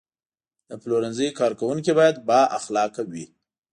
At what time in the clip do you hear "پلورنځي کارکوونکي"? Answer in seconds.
0.81-1.91